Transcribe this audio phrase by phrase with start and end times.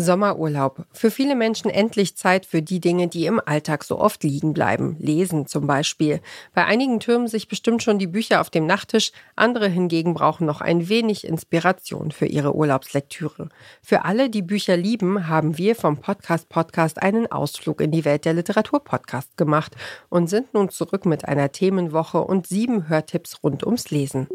[0.00, 0.86] Sommerurlaub.
[0.92, 4.96] Für viele Menschen endlich Zeit für die Dinge, die im Alltag so oft liegen bleiben.
[4.98, 6.20] Lesen zum Beispiel.
[6.54, 10.60] Bei einigen türmen sich bestimmt schon die Bücher auf dem Nachttisch, andere hingegen brauchen noch
[10.60, 13.48] ein wenig Inspiration für ihre Urlaubslektüre.
[13.82, 18.24] Für alle, die Bücher lieben, haben wir vom Podcast Podcast einen Ausflug in die Welt
[18.24, 19.76] der Literatur Podcast gemacht
[20.08, 24.28] und sind nun zurück mit einer Themenwoche und sieben Hörtipps rund ums Lesen.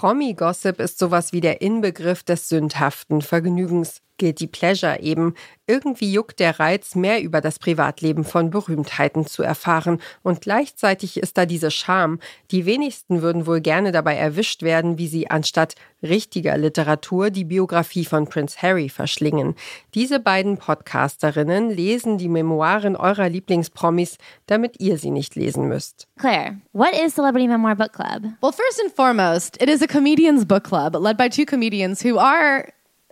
[0.00, 4.00] Promi-Gossip ist sowas wie der Inbegriff des sündhaften Vergnügens.
[4.20, 5.34] Guilty Pleasure eben.
[5.66, 10.00] Irgendwie juckt der Reiz, mehr über das Privatleben von Berühmtheiten zu erfahren.
[10.22, 12.20] Und gleichzeitig ist da diese Scham.
[12.50, 18.04] Die wenigsten würden wohl gerne dabei erwischt werden, wie sie anstatt richtiger Literatur die Biografie
[18.04, 19.54] von Prince Harry verschlingen.
[19.94, 26.08] Diese beiden Podcasterinnen lesen die Memoiren eurer Lieblingspromis, damit ihr sie nicht lesen müsst.
[26.18, 28.24] Claire, what is Celebrity Memoir Book Club?
[28.42, 32.18] Well, first and foremost, it is a comedian's book club led by two comedians who
[32.18, 32.66] are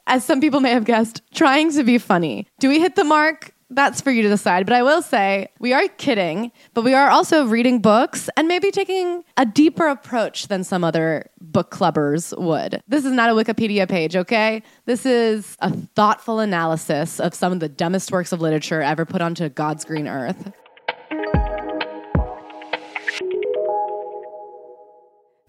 [0.08, 2.48] as some people may have guessed, trying to be funny.
[2.58, 3.52] Do we hit the mark?
[3.70, 4.64] That's for you to decide.
[4.64, 8.70] But I will say, we are kidding, but we are also reading books and maybe
[8.70, 12.82] taking a deeper approach than some other book clubbers would.
[12.88, 14.62] This is not a Wikipedia page, okay?
[14.86, 19.20] This is a thoughtful analysis of some of the dumbest works of literature ever put
[19.20, 20.50] onto God's green earth.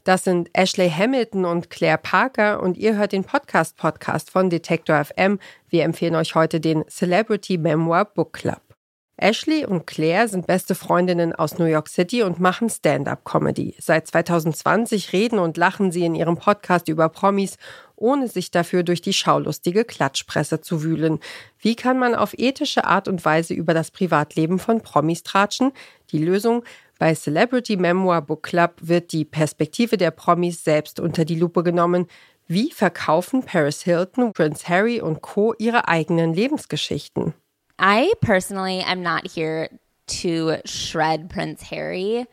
[0.09, 5.05] Das sind Ashley Hamilton und Claire Parker und ihr hört den Podcast Podcast von Detector
[5.05, 5.37] FM.
[5.67, 8.59] Wir empfehlen euch heute den Celebrity Memoir Book Club.
[9.17, 13.75] Ashley und Claire sind beste Freundinnen aus New York City und machen Stand-up-Comedy.
[13.77, 17.57] Seit 2020 reden und lachen sie in ihrem Podcast über Promis,
[17.95, 21.19] ohne sich dafür durch die schaulustige Klatschpresse zu wühlen.
[21.59, 25.71] Wie kann man auf ethische Art und Weise über das Privatleben von Promis tratschen?
[26.11, 26.63] Die Lösung
[26.99, 32.07] bei Celebrity Memoir Book Club wird die Perspektive der Promis selbst unter die Lupe genommen.
[32.45, 35.53] Wie verkaufen Paris Hilton, Prince Harry und Co.
[35.57, 37.33] ihre eigenen Lebensgeschichten?
[37.81, 39.69] I personally am not here
[40.07, 42.25] to shred Prince Harry.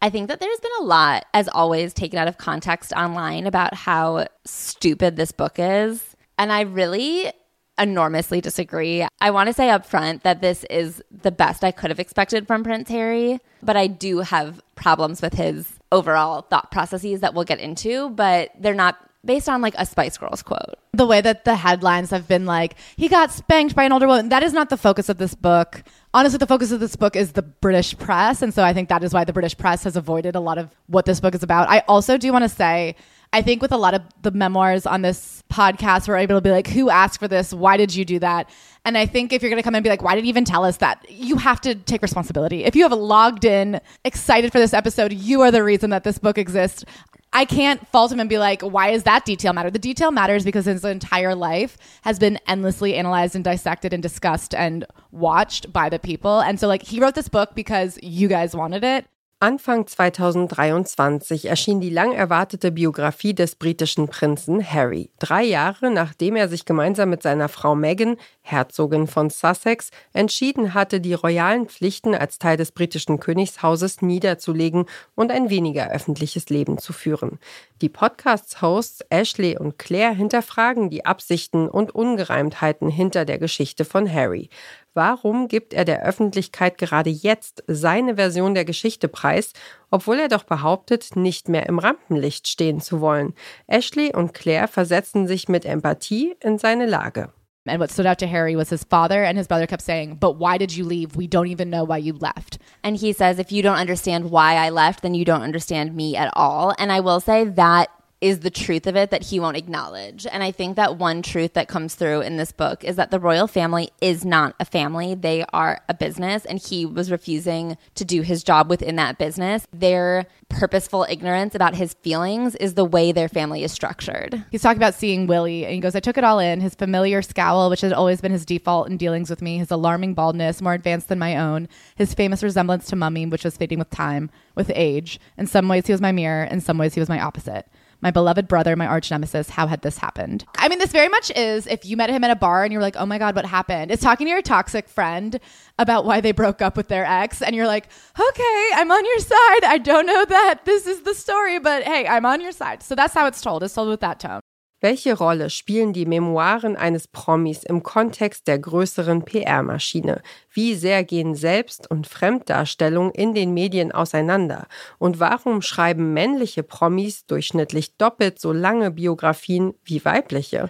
[0.00, 3.74] I think that there's been a lot, as always, taken out of context online about
[3.74, 6.00] how stupid this book is.
[6.38, 7.32] And I really
[7.78, 9.06] enormously disagree.
[9.20, 12.46] I want to say up front that this is the best I could have expected
[12.46, 17.44] from Prince Harry, but I do have problems with his overall thought processes that we'll
[17.44, 20.74] get into, but they're not based on like a Spice Girls quote.
[20.92, 24.28] The way that the headlines have been like, he got spanked by an older woman,
[24.30, 25.82] that is not the focus of this book.
[26.12, 28.42] Honestly, the focus of this book is the British press.
[28.42, 30.74] And so I think that is why the British press has avoided a lot of
[30.88, 31.68] what this book is about.
[31.68, 32.96] I also do want to say,
[33.34, 36.50] I think with a lot of the memoirs on this podcast, we're able to be
[36.50, 37.52] like, who asked for this?
[37.52, 38.50] Why did you do that?
[38.84, 40.44] And I think if you're going to come and be like, why did you even
[40.44, 41.06] tell us that?
[41.08, 42.64] You have to take responsibility.
[42.64, 46.18] If you have logged in, excited for this episode, you are the reason that this
[46.18, 46.84] book exists.
[47.32, 49.70] I can't fault him and be like, why is that detail matter?
[49.70, 54.54] The detail matters because his entire life has been endlessly analyzed and dissected and discussed
[54.54, 56.40] and watched by the people.
[56.40, 59.06] And so, like, he wrote this book because you guys wanted it.
[59.42, 65.10] Anfang 2023 erschien die lang erwartete Biografie des britischen Prinzen Harry.
[65.18, 71.00] Drei Jahre nachdem er sich gemeinsam mit seiner Frau Meghan, Herzogin von Sussex, entschieden hatte,
[71.00, 76.92] die royalen Pflichten als Teil des britischen Königshauses niederzulegen und ein weniger öffentliches Leben zu
[76.92, 77.38] führen.
[77.80, 84.50] Die Podcast-Hosts Ashley und Claire hinterfragen die Absichten und Ungereimtheiten hinter der Geschichte von Harry.
[84.94, 89.52] Warum gibt er der Öffentlichkeit gerade jetzt seine Version der Geschichte preis,
[89.90, 93.34] obwohl er doch behauptet, nicht mehr im Rampenlicht stehen zu wollen?
[93.66, 97.32] Ashley und Claire versetzen sich mit Empathie in seine Lage.
[97.66, 100.32] And what stood out to Harry was his father, and his brother kept saying, But
[100.32, 101.14] why did you leave?
[101.14, 102.58] We don't even know why you left.
[102.82, 106.16] And he says, If you don't understand why I left, then you don't understand me
[106.16, 106.74] at all.
[106.78, 107.90] And I will say that
[108.22, 110.28] is the truth of it that he won't acknowledge.
[110.30, 113.18] And I think that one truth that comes through in this book is that the
[113.18, 115.16] royal family is not a family.
[115.16, 119.66] They are a business, and he was refusing to do his job within that business.
[119.72, 124.44] Their purposeful ignorance about his feelings is the way their family is structured.
[124.52, 127.22] He's talking about seeing Willie, and he goes, I took it all in his familiar
[127.22, 130.74] scowl, which had always been his default in dealings with me, his alarming baldness, more
[130.74, 134.70] advanced than my own, his famous resemblance to Mummy, which was fading with time, with
[134.76, 135.18] age.
[135.36, 137.66] In some ways, he was my mirror, in some ways, he was my opposite
[138.02, 139.48] my beloved brother, my arch nemesis.
[139.48, 140.44] How had this happened?
[140.58, 142.82] I mean, this very much is if you met him at a bar and you're
[142.82, 143.90] like, oh my God, what happened?
[143.90, 145.38] It's talking to your toxic friend
[145.78, 147.40] about why they broke up with their ex.
[147.40, 147.88] And you're like,
[148.18, 149.64] okay, I'm on your side.
[149.64, 152.82] I don't know that this is the story, but hey, I'm on your side.
[152.82, 153.62] So that's how it's told.
[153.62, 154.40] It's told with that tone.
[154.82, 160.22] Welche Rolle spielen die Memoiren eines Promis im Kontext der größeren PR-Maschine?
[160.50, 164.66] Wie sehr gehen Selbst- und Fremddarstellung in den Medien auseinander?
[164.98, 170.68] Und warum schreiben männliche Promis durchschnittlich doppelt so lange Biografien wie weibliche?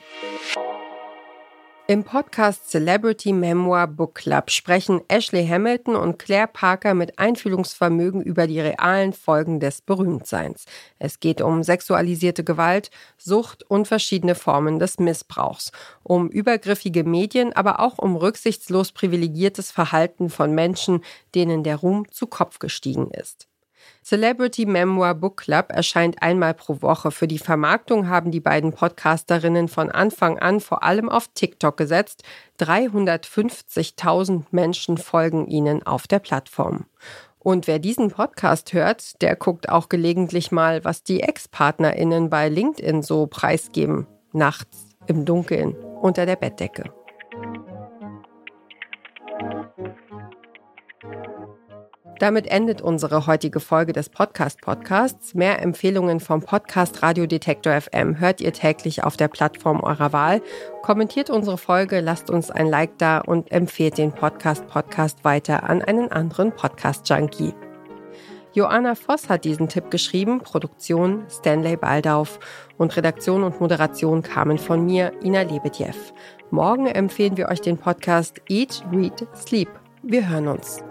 [1.92, 8.46] Im Podcast Celebrity Memoir Book Club sprechen Ashley Hamilton und Claire Parker mit Einfühlungsvermögen über
[8.46, 10.64] die realen Folgen des Berühmtseins.
[10.98, 15.70] Es geht um sexualisierte Gewalt, Sucht und verschiedene Formen des Missbrauchs,
[16.02, 21.04] um übergriffige Medien, aber auch um rücksichtslos privilegiertes Verhalten von Menschen,
[21.34, 23.48] denen der Ruhm zu Kopf gestiegen ist.
[24.04, 27.12] Celebrity Memoir Book Club erscheint einmal pro Woche.
[27.12, 32.24] Für die Vermarktung haben die beiden Podcasterinnen von Anfang an vor allem auf TikTok gesetzt.
[32.58, 36.86] 350.000 Menschen folgen ihnen auf der Plattform.
[37.38, 43.02] Und wer diesen Podcast hört, der guckt auch gelegentlich mal, was die Ex-PartnerInnen bei LinkedIn
[43.02, 44.06] so preisgeben.
[44.32, 47.01] Nachts, im Dunkeln, unter der Bettdecke.
[52.22, 55.34] Damit endet unsere heutige Folge des Podcast-Podcasts.
[55.34, 60.40] Mehr Empfehlungen vom Podcast Radio Detektor FM hört ihr täglich auf der Plattform eurer Wahl.
[60.82, 66.12] Kommentiert unsere Folge, lasst uns ein Like da und empfehlt den Podcast-Podcast weiter an einen
[66.12, 67.54] anderen Podcast-Junkie.
[68.52, 72.38] Joanna Voss hat diesen Tipp geschrieben, Produktion Stanley Baldauf
[72.78, 75.96] und Redaktion und Moderation kamen von mir, Ina Lebedjew.
[76.52, 79.70] Morgen empfehlen wir euch den Podcast Eat, Read, Sleep.
[80.04, 80.84] Wir hören uns.